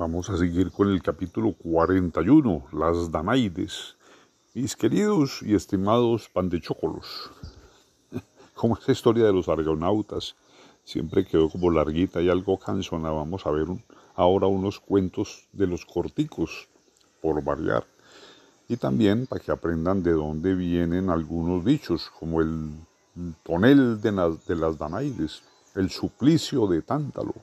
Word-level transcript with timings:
Vamos 0.00 0.30
a 0.30 0.38
seguir 0.38 0.70
con 0.70 0.88
el 0.88 1.02
capítulo 1.02 1.52
41, 1.52 2.68
las 2.72 3.12
Danaides. 3.12 3.98
Mis 4.54 4.74
queridos 4.74 5.42
y 5.42 5.54
estimados 5.54 6.26
pandechócolos, 6.30 7.30
como 8.54 8.78
esa 8.78 8.92
historia 8.92 9.26
de 9.26 9.34
los 9.34 9.50
argonautas 9.50 10.36
siempre 10.84 11.26
quedó 11.26 11.50
como 11.50 11.70
larguita 11.70 12.22
y 12.22 12.30
algo 12.30 12.58
cansona, 12.58 13.10
vamos 13.10 13.44
a 13.44 13.50
ver 13.50 13.66
ahora 14.14 14.46
unos 14.46 14.80
cuentos 14.80 15.46
de 15.52 15.66
los 15.66 15.84
corticos, 15.84 16.66
por 17.20 17.44
variar. 17.44 17.84
Y 18.68 18.78
también 18.78 19.26
para 19.26 19.44
que 19.44 19.52
aprendan 19.52 20.02
de 20.02 20.12
dónde 20.12 20.54
vienen 20.54 21.10
algunos 21.10 21.62
dichos, 21.62 22.10
como 22.18 22.40
el 22.40 22.70
tonel 23.42 24.00
de 24.00 24.12
las, 24.12 24.46
de 24.46 24.56
las 24.56 24.78
Danaides, 24.78 25.42
el 25.74 25.90
suplicio 25.90 26.66
de 26.68 26.80
Tántalo, 26.80 27.34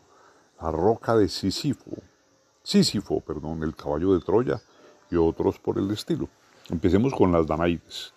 la 0.60 0.71
roca 0.71 1.16
de 1.16 1.30
Sísifo, 1.30 1.91
Sísifo, 2.67 3.21
perdón, 3.21 3.63
el 3.63 3.73
caballo 3.77 4.13
de 4.13 4.20
Troya 4.20 4.62
y 5.09 5.16
otros 5.16 5.57
por 5.57 5.77
el 5.77 5.89
estilo. 5.89 6.27
Empecemos 6.70 7.13
con 7.13 7.31
las 7.31 7.48
Danaides. 7.48 8.13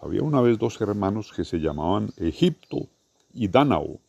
Había 0.00 0.22
una 0.22 0.40
vez 0.40 0.58
dos 0.58 0.80
hermanos 0.80 1.30
que 1.36 1.44
se 1.44 1.58
llamaban 1.58 2.08
Egipto 2.16 2.88
y 3.34 3.46
Danao. 3.48 4.00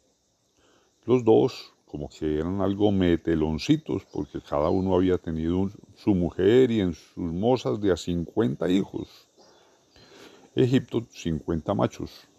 Los 1.03 1.25
dos 1.25 1.73
como 1.85 2.07
que 2.07 2.39
eran 2.39 2.61
algo 2.61 2.89
meteloncitos, 2.93 4.05
porque 4.05 4.39
cada 4.39 4.69
uno 4.69 4.95
había 4.95 5.17
tenido 5.17 5.69
su 5.97 6.15
mujer 6.15 6.71
y 6.71 6.79
en 6.79 6.93
sus 6.93 7.17
mozas 7.33 7.81
de 7.81 7.91
a 7.91 7.97
50 7.97 8.69
hijos. 8.69 9.27
Egipto, 10.55 11.05
50 11.11 11.73
machos. 11.73 12.29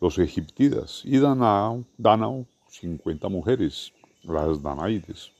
Los 0.00 0.16
egiptidas 0.16 1.02
y 1.04 1.18
Danao, 1.18 1.84
Danao 1.98 2.46
50 2.68 3.28
mujeres, 3.28 3.92
las 4.22 4.62
Danaides. 4.62 5.32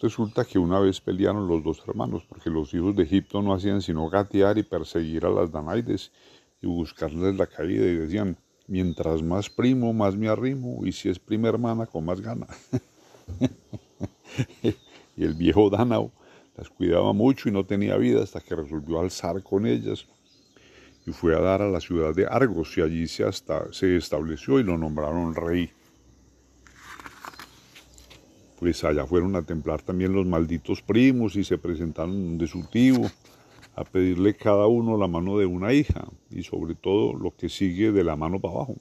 Resulta 0.00 0.44
que 0.44 0.58
una 0.58 0.78
vez 0.78 1.00
pelearon 1.00 1.48
los 1.48 1.64
dos 1.64 1.82
hermanos, 1.86 2.24
porque 2.28 2.50
los 2.50 2.72
hijos 2.74 2.94
de 2.94 3.04
Egipto 3.04 3.40
no 3.40 3.54
hacían 3.54 3.80
sino 3.80 4.08
gatear 4.08 4.58
y 4.58 4.62
perseguir 4.62 5.24
a 5.24 5.30
las 5.30 5.50
Danaides 5.50 6.12
y 6.60 6.66
buscarles 6.66 7.36
la 7.36 7.46
caída 7.46 7.86
y 7.86 7.96
decían, 7.96 8.36
mientras 8.66 9.22
más 9.22 9.48
primo, 9.48 9.92
más 9.92 10.16
me 10.16 10.28
arrimo, 10.28 10.84
y 10.84 10.92
si 10.92 11.08
es 11.08 11.18
prima 11.18 11.48
hermana, 11.48 11.86
con 11.86 12.04
más 12.04 12.20
gana. 12.20 12.46
y 15.16 15.24
el 15.24 15.34
viejo 15.34 15.70
Danao 15.70 16.12
las 16.56 16.68
cuidaba 16.68 17.12
mucho 17.12 17.48
y 17.48 17.52
no 17.52 17.64
tenía 17.64 17.96
vida 17.96 18.22
hasta 18.22 18.40
que 18.40 18.54
resolvió 18.54 19.00
alzar 19.00 19.42
con 19.42 19.66
ellas 19.66 20.06
y 21.06 21.12
fue 21.12 21.36
a 21.36 21.40
dar 21.40 21.62
a 21.62 21.70
la 21.70 21.80
ciudad 21.80 22.14
de 22.14 22.26
Argos 22.26 22.76
y 22.76 22.82
allí 22.82 23.06
se, 23.06 23.24
hasta, 23.24 23.72
se 23.72 23.96
estableció 23.96 24.58
y 24.58 24.64
lo 24.64 24.76
nombraron 24.76 25.34
rey 25.34 25.70
pues 28.58 28.82
allá 28.84 29.06
fueron 29.06 29.36
a 29.36 29.42
templar 29.42 29.82
también 29.82 30.12
los 30.12 30.26
malditos 30.26 30.82
primos 30.82 31.36
y 31.36 31.44
se 31.44 31.58
presentaron 31.58 32.38
de 32.38 32.46
su 32.46 32.64
tío 32.64 32.96
a 33.74 33.84
pedirle 33.84 34.34
cada 34.34 34.66
uno 34.66 34.96
la 34.96 35.06
mano 35.06 35.38
de 35.38 35.46
una 35.46 35.72
hija 35.72 36.08
y 36.30 36.42
sobre 36.42 36.74
todo 36.74 37.12
lo 37.12 37.36
que 37.36 37.48
sigue 37.48 37.92
de 37.92 38.04
la 38.04 38.16
mano 38.16 38.40
para 38.40 38.54
abajo. 38.54 38.76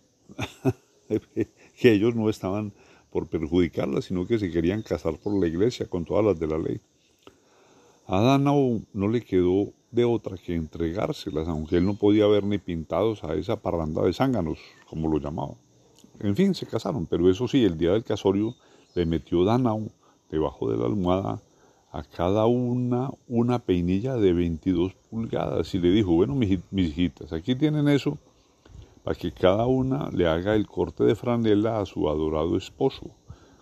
que 1.77 1.91
ellos 1.91 2.15
no 2.15 2.29
estaban 2.29 2.71
por 3.11 3.27
perjudicarla, 3.27 4.01
sino 4.01 4.25
que 4.25 4.39
se 4.39 4.51
querían 4.51 4.81
casar 4.81 5.17
por 5.17 5.37
la 5.39 5.47
iglesia 5.47 5.87
con 5.87 6.05
todas 6.05 6.25
las 6.25 6.39
de 6.39 6.47
la 6.47 6.57
ley. 6.57 6.79
A 8.07 8.21
Danao 8.21 8.81
no 8.93 9.07
le 9.07 9.21
quedó 9.21 9.73
de 9.91 10.05
otra 10.05 10.37
que 10.37 10.55
entregárselas, 10.55 11.47
aunque 11.47 11.77
él 11.77 11.85
no 11.85 11.95
podía 11.95 12.27
ver 12.27 12.43
ni 12.43 12.57
pintados 12.57 13.23
a 13.23 13.33
esa 13.33 13.61
parranda 13.61 14.03
de 14.03 14.13
zánganos, 14.13 14.59
como 14.89 15.09
lo 15.09 15.19
llamaba. 15.19 15.53
En 16.19 16.35
fin, 16.35 16.53
se 16.53 16.65
casaron, 16.65 17.05
pero 17.05 17.29
eso 17.29 17.47
sí, 17.47 17.63
el 17.63 17.77
día 17.77 17.91
del 17.91 18.03
casorio 18.03 18.55
le 18.95 19.05
metió 19.05 19.43
Danao 19.43 19.91
debajo 20.31 20.71
de 20.71 20.77
la 20.77 20.85
almohada 20.85 21.41
a 21.91 22.03
cada 22.03 22.45
una 22.45 23.09
una 23.27 23.59
peinilla 23.59 24.15
de 24.15 24.33
22 24.33 24.93
pulgadas 25.09 25.73
y 25.75 25.79
le 25.79 25.91
dijo, 25.91 26.13
bueno, 26.13 26.35
mis, 26.35 26.59
hijitas, 26.71 27.31
aquí 27.31 27.55
tienen 27.55 27.87
eso 27.87 28.17
para 29.03 29.17
que 29.17 29.31
cada 29.31 29.65
una 29.65 30.09
le 30.11 30.27
haga 30.27 30.55
el 30.55 30.65
corte 30.67 31.03
de 31.03 31.15
franela 31.15 31.79
a 31.79 31.85
su 31.85 32.09
adorado 32.09 32.57
esposo 32.57 33.11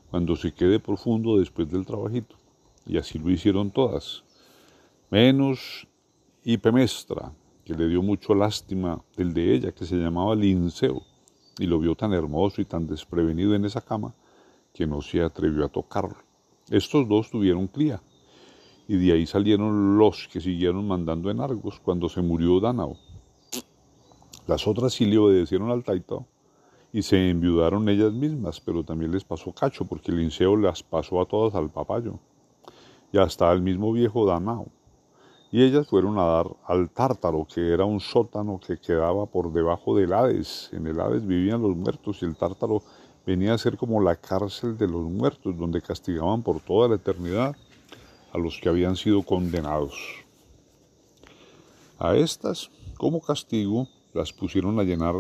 cuando 0.10 0.36
se 0.36 0.54
quede 0.54 0.80
profundo 0.80 1.38
después 1.38 1.70
del 1.70 1.86
trabajito. 1.86 2.36
Y 2.86 2.98
así 2.98 3.20
lo 3.20 3.30
hicieron 3.30 3.72
todas, 3.72 4.24
menos 5.10 5.88
Hipemestra, 6.44 7.32
que 7.64 7.74
le 7.74 7.88
dio 7.88 8.02
mucho 8.02 8.36
lástima 8.36 9.02
del 9.16 9.34
de 9.34 9.56
ella, 9.56 9.72
que 9.72 9.86
se 9.86 9.96
llamaba 9.96 10.36
Linceo, 10.36 11.02
y 11.60 11.66
lo 11.66 11.80
vio 11.80 11.96
tan 11.96 12.14
hermoso 12.14 12.62
y 12.62 12.66
tan 12.66 12.88
desprevenido 12.88 13.56
en 13.56 13.66
esa 13.66 13.80
cama, 13.80 14.14
que 14.74 14.88
no 14.88 15.02
se 15.02 15.22
atrevió 15.22 15.66
a 15.66 15.70
tocarlo. 15.70 16.18
Estos 16.70 17.08
dos 17.08 17.30
tuvieron 17.30 17.68
cría, 17.68 18.02
y 18.88 18.98
de 18.98 19.14
ahí 19.14 19.26
salieron 19.26 19.98
los 19.98 20.28
que 20.28 20.42
siguieron 20.42 20.88
mandando 20.88 21.30
en 21.30 21.40
Argos 21.40 21.80
cuando 21.80 22.10
se 22.10 22.22
murió 22.22 22.60
Danao. 22.60 22.98
Las 24.48 24.68
otras 24.68 24.94
sí 24.94 25.06
le 25.06 25.18
obedecieron 25.18 25.72
al 25.72 25.84
Taito 25.84 26.26
y 26.92 27.02
se 27.02 27.30
enviudaron 27.30 27.88
ellas 27.88 28.12
mismas, 28.12 28.60
pero 28.60 28.84
también 28.84 29.12
les 29.12 29.24
pasó 29.24 29.52
cacho, 29.54 29.86
porque 29.86 30.12
el 30.12 30.18
Linceo 30.18 30.56
las 30.58 30.84
pasó 30.84 31.22
a 31.22 31.26
todas 31.26 31.56
al 31.56 31.72
papayo, 31.72 32.20
y 33.12 33.18
hasta 33.18 33.50
al 33.50 33.62
mismo 33.62 33.92
viejo 33.94 34.26
Danao. 34.26 34.68
Y 35.52 35.64
ellas 35.64 35.88
fueron 35.88 36.18
a 36.18 36.24
dar 36.24 36.48
al 36.66 36.90
Tártaro, 36.90 37.46
que 37.46 37.74
era 37.74 37.86
un 37.86 38.00
sótano 38.00 38.60
que 38.60 38.80
quedaba 38.80 39.28
por 39.28 39.54
debajo 39.54 39.96
del 39.96 40.12
Hades. 40.12 40.72
En 40.74 40.88
el 40.88 41.00
Hades 41.00 41.28
vivían 41.28 41.62
los 41.62 41.76
muertos 41.76 42.24
y 42.24 42.26
el 42.26 42.36
Tártaro 42.36 42.82
venía 43.26 43.54
a 43.54 43.58
ser 43.58 43.78
como 43.78 44.02
la 44.02 44.16
cárcel 44.16 44.78
de 44.78 44.88
los 44.88 45.04
muertos, 45.04 45.58
donde 45.58 45.82
castigaban 45.82 46.44
por 46.44 46.60
toda 46.60 46.90
la 46.90 46.96
eternidad 46.96 47.56
a 48.32 48.38
los 48.38 48.60
que 48.60 48.70
habían 48.70 48.96
sido 48.96 49.24
condenados. 49.24 49.94
A 52.00 52.16
estas, 52.16 52.70
como 52.98 53.22
castigo, 53.22 53.88
las 54.14 54.34
pusieron 54.34 54.80
a 54.80 54.84
llenar 54.84 55.16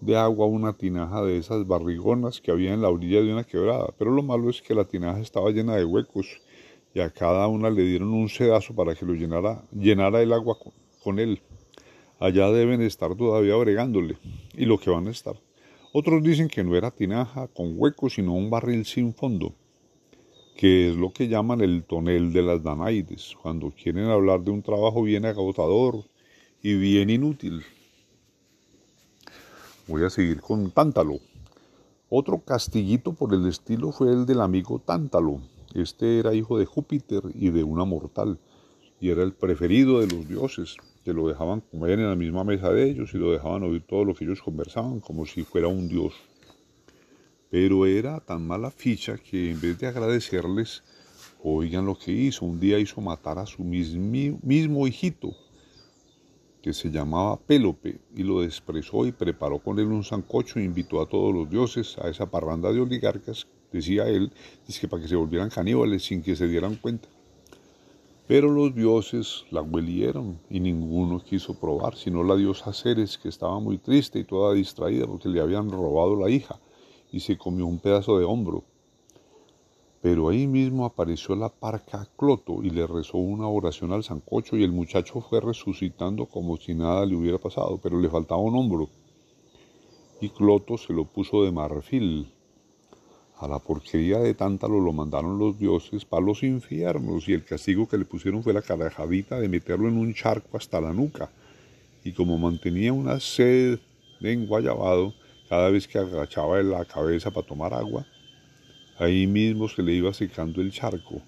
de 0.00 0.16
agua 0.16 0.46
una 0.46 0.72
tinaja 0.72 1.22
de 1.22 1.38
esas 1.38 1.66
barrigonas 1.66 2.40
que 2.40 2.50
había 2.50 2.72
en 2.72 2.82
la 2.82 2.88
orilla 2.88 3.20
de 3.20 3.32
una 3.32 3.44
quebrada, 3.44 3.88
pero 3.98 4.10
lo 4.10 4.22
malo 4.22 4.50
es 4.50 4.62
que 4.62 4.74
la 4.74 4.84
tinaja 4.84 5.20
estaba 5.20 5.50
llena 5.50 5.76
de 5.76 5.84
huecos 5.84 6.40
y 6.94 7.00
a 7.00 7.10
cada 7.10 7.46
una 7.48 7.70
le 7.70 7.82
dieron 7.82 8.12
un 8.12 8.28
sedazo 8.28 8.74
para 8.74 8.94
que 8.94 9.06
lo 9.06 9.14
llenara, 9.14 10.22
el 10.22 10.32
agua 10.32 10.58
con, 10.58 10.72
con 11.02 11.18
él. 11.18 11.40
Allá 12.18 12.50
deben 12.50 12.82
estar 12.82 13.14
todavía 13.14 13.56
bregándole, 13.56 14.18
y 14.54 14.64
lo 14.64 14.78
que 14.78 14.90
van 14.90 15.06
a 15.06 15.10
estar. 15.10 15.36
Otros 15.92 16.22
dicen 16.22 16.48
que 16.48 16.62
no 16.62 16.76
era 16.76 16.90
tinaja 16.90 17.48
con 17.48 17.72
hueco, 17.74 18.10
sino 18.10 18.34
un 18.34 18.50
barril 18.50 18.84
sin 18.84 19.14
fondo, 19.14 19.54
que 20.54 20.90
es 20.90 20.96
lo 20.96 21.12
que 21.12 21.28
llaman 21.28 21.62
el 21.62 21.84
tonel 21.84 22.30
de 22.30 22.42
las 22.42 22.62
Danaides, 22.62 23.34
cuando 23.40 23.70
quieren 23.70 24.04
hablar 24.04 24.42
de 24.42 24.50
un 24.50 24.62
trabajo 24.62 25.02
bien 25.02 25.24
agotador 25.24 26.04
y 26.62 26.74
bien 26.74 27.08
inútil. 27.08 27.62
Voy 29.86 30.04
a 30.04 30.10
seguir 30.10 30.42
con 30.42 30.70
Tántalo. 30.70 31.20
Otro 32.10 32.40
castillito 32.40 33.14
por 33.14 33.32
el 33.32 33.46
estilo 33.46 33.90
fue 33.90 34.12
el 34.12 34.26
del 34.26 34.42
amigo 34.42 34.78
Tántalo. 34.80 35.40
Este 35.74 36.18
era 36.18 36.34
hijo 36.34 36.58
de 36.58 36.66
Júpiter 36.66 37.22
y 37.34 37.48
de 37.48 37.64
una 37.64 37.86
mortal, 37.86 38.38
y 39.00 39.08
era 39.08 39.22
el 39.22 39.32
preferido 39.32 40.00
de 40.00 40.08
los 40.08 40.28
dioses 40.28 40.76
lo 41.12 41.28
dejaban 41.28 41.60
comer 41.60 41.98
en 41.98 42.08
la 42.08 42.16
misma 42.16 42.44
mesa 42.44 42.70
de 42.70 42.90
ellos 42.90 43.12
y 43.14 43.18
lo 43.18 43.32
dejaban 43.32 43.62
oír 43.62 43.82
todo 43.86 44.04
lo 44.04 44.14
que 44.14 44.24
ellos 44.24 44.42
conversaban, 44.42 45.00
como 45.00 45.26
si 45.26 45.42
fuera 45.42 45.68
un 45.68 45.88
dios. 45.88 46.14
Pero 47.50 47.86
era 47.86 48.20
tan 48.20 48.46
mala 48.46 48.70
ficha 48.70 49.16
que 49.16 49.50
en 49.50 49.60
vez 49.60 49.78
de 49.78 49.86
agradecerles, 49.86 50.82
oigan 51.42 51.86
lo 51.86 51.98
que 51.98 52.12
hizo. 52.12 52.44
Un 52.44 52.60
día 52.60 52.78
hizo 52.78 53.00
matar 53.00 53.38
a 53.38 53.46
su 53.46 53.64
mismo 53.64 54.86
hijito, 54.86 55.34
que 56.62 56.72
se 56.72 56.90
llamaba 56.90 57.38
Pélope, 57.38 58.00
y 58.14 58.22
lo 58.22 58.42
desprezó 58.42 59.06
y 59.06 59.12
preparó 59.12 59.60
con 59.60 59.78
él 59.78 59.86
un 59.86 60.04
sancocho 60.04 60.58
e 60.58 60.64
invitó 60.64 61.00
a 61.00 61.08
todos 61.08 61.32
los 61.32 61.48
dioses 61.48 61.96
a 61.98 62.08
esa 62.08 62.30
parranda 62.30 62.72
de 62.72 62.80
oligarcas, 62.80 63.46
decía 63.72 64.08
él, 64.08 64.32
es 64.68 64.78
que 64.78 64.88
para 64.88 65.02
que 65.02 65.08
se 65.08 65.16
volvieran 65.16 65.50
caníbales 65.50 66.04
sin 66.04 66.22
que 66.22 66.36
se 66.36 66.48
dieran 66.48 66.76
cuenta. 66.76 67.08
Pero 68.28 68.50
los 68.50 68.74
dioses 68.74 69.46
la 69.50 69.62
huelieron 69.62 70.38
y 70.50 70.60
ninguno 70.60 71.18
quiso 71.18 71.58
probar, 71.58 71.96
sino 71.96 72.22
la 72.22 72.36
diosa 72.36 72.74
Ceres, 72.74 73.16
que 73.16 73.30
estaba 73.30 73.58
muy 73.58 73.78
triste 73.78 74.18
y 74.18 74.24
toda 74.24 74.52
distraída 74.52 75.06
porque 75.06 75.30
le 75.30 75.40
habían 75.40 75.70
robado 75.70 76.14
la 76.14 76.28
hija 76.28 76.60
y 77.10 77.20
se 77.20 77.38
comió 77.38 77.64
un 77.64 77.78
pedazo 77.78 78.18
de 78.18 78.26
hombro. 78.26 78.64
Pero 80.02 80.28
ahí 80.28 80.46
mismo 80.46 80.84
apareció 80.84 81.36
la 81.36 81.48
parca 81.48 82.06
Cloto 82.18 82.62
y 82.62 82.68
le 82.68 82.86
rezó 82.86 83.16
una 83.16 83.48
oración 83.48 83.92
al 83.92 84.04
sancocho 84.04 84.58
y 84.58 84.62
el 84.62 84.72
muchacho 84.72 85.22
fue 85.22 85.40
resucitando 85.40 86.26
como 86.26 86.58
si 86.58 86.74
nada 86.74 87.06
le 87.06 87.16
hubiera 87.16 87.38
pasado, 87.38 87.80
pero 87.82 87.98
le 87.98 88.10
faltaba 88.10 88.42
un 88.42 88.54
hombro. 88.56 88.90
Y 90.20 90.28
Cloto 90.28 90.76
se 90.76 90.92
lo 90.92 91.06
puso 91.06 91.44
de 91.44 91.52
marfil 91.52 92.30
a 93.40 93.46
la 93.46 93.60
porquería 93.60 94.18
de 94.18 94.34
Tántalo 94.34 94.80
lo 94.80 94.92
mandaron 94.92 95.38
los 95.38 95.58
dioses 95.58 96.04
para 96.04 96.24
los 96.24 96.42
infiernos 96.42 97.28
y 97.28 97.34
el 97.34 97.44
castigo 97.44 97.88
que 97.88 97.96
le 97.96 98.04
pusieron 98.04 98.42
fue 98.42 98.52
la 98.52 98.62
carajadita 98.62 99.38
de 99.38 99.48
meterlo 99.48 99.88
en 99.88 99.96
un 99.96 100.12
charco 100.12 100.56
hasta 100.56 100.80
la 100.80 100.92
nuca. 100.92 101.30
Y 102.02 102.12
como 102.12 102.36
mantenía 102.36 102.92
una 102.92 103.20
sed 103.20 103.78
de 104.20 104.32
enguayabado, 104.32 105.14
cada 105.48 105.70
vez 105.70 105.86
que 105.86 105.98
agachaba 105.98 106.60
la 106.62 106.84
cabeza 106.84 107.30
para 107.30 107.46
tomar 107.46 107.72
agua, 107.74 108.04
ahí 108.98 109.26
mismo 109.26 109.68
se 109.68 109.82
le 109.82 109.92
iba 109.92 110.12
secando 110.12 110.60
el 110.60 110.72
charco. 110.72 111.22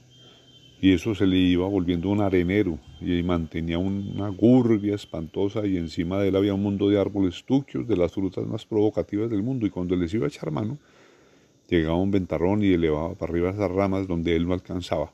y 0.82 0.92
eso 0.94 1.14
se 1.14 1.26
le 1.26 1.36
iba 1.36 1.66
volviendo 1.68 2.08
un 2.08 2.22
arenero 2.22 2.78
y 3.02 3.22
mantenía 3.22 3.78
una 3.78 4.30
gurbia 4.30 4.94
espantosa 4.94 5.66
y 5.66 5.76
encima 5.76 6.18
de 6.18 6.28
él 6.28 6.36
había 6.36 6.54
un 6.54 6.62
mundo 6.62 6.88
de 6.88 6.98
árboles 6.98 7.44
tuquios, 7.44 7.86
de 7.86 7.96
las 7.98 8.12
frutas 8.12 8.46
más 8.46 8.64
provocativas 8.64 9.28
del 9.30 9.42
mundo 9.42 9.66
y 9.66 9.70
cuando 9.70 9.94
les 9.94 10.12
iba 10.14 10.24
a 10.24 10.28
echar 10.28 10.50
mano, 10.50 10.78
llegaba 11.76 11.96
un 11.96 12.10
ventarrón 12.10 12.62
y 12.62 12.72
elevaba 12.72 13.14
para 13.14 13.32
arriba 13.32 13.50
esas 13.50 13.70
ramas 13.70 14.06
donde 14.06 14.36
él 14.36 14.46
no 14.46 14.54
alcanzaba. 14.54 15.12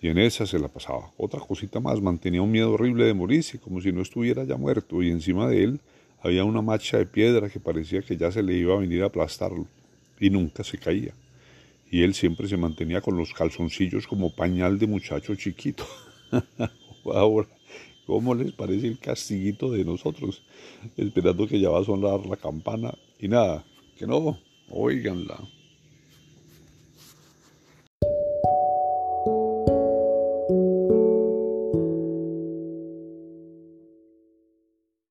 Y 0.00 0.08
en 0.08 0.18
esa 0.18 0.46
se 0.46 0.58
la 0.58 0.68
pasaba. 0.68 1.10
Otra 1.16 1.40
cosita 1.40 1.80
más, 1.80 2.00
mantenía 2.00 2.42
un 2.42 2.50
miedo 2.50 2.72
horrible 2.72 3.04
de 3.04 3.14
morirse, 3.14 3.58
como 3.58 3.80
si 3.80 3.92
no 3.92 4.02
estuviera 4.02 4.44
ya 4.44 4.56
muerto, 4.56 5.02
y 5.02 5.10
encima 5.10 5.48
de 5.48 5.64
él 5.64 5.80
había 6.20 6.44
una 6.44 6.62
macha 6.62 6.98
de 6.98 7.06
piedra 7.06 7.48
que 7.48 7.60
parecía 7.60 8.02
que 8.02 8.16
ya 8.16 8.30
se 8.30 8.42
le 8.42 8.54
iba 8.54 8.74
a 8.74 8.78
venir 8.78 9.02
a 9.02 9.06
aplastarlo, 9.06 9.66
y 10.20 10.30
nunca 10.30 10.64
se 10.64 10.78
caía 10.78 11.14
y 11.90 12.02
él 12.02 12.14
siempre 12.14 12.48
se 12.48 12.56
mantenía 12.56 13.00
con 13.00 13.16
los 13.16 13.32
calzoncillos 13.32 14.06
como 14.06 14.34
pañal 14.34 14.78
de 14.78 14.86
muchacho 14.86 15.34
chiquito. 15.34 15.84
Ahora, 17.04 17.48
¿cómo 18.06 18.34
les 18.34 18.52
parece 18.52 18.88
el 18.88 18.98
castiguito 18.98 19.70
de 19.70 19.84
nosotros? 19.84 20.42
Esperando 20.96 21.46
que 21.46 21.60
ya 21.60 21.70
va 21.70 21.80
a 21.80 21.84
sonar 21.84 22.26
la 22.26 22.36
campana 22.36 22.92
y 23.18 23.28
nada, 23.28 23.64
que 23.96 24.06
no, 24.06 24.38
Óiganla. 24.70 25.55